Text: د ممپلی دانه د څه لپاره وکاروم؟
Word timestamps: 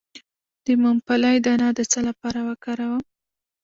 د 0.65 0.67
ممپلی 0.83 1.37
دانه 1.45 1.69
د 1.77 1.79
څه 1.91 1.99
لپاره 2.07 2.39
وکاروم؟ 2.49 3.03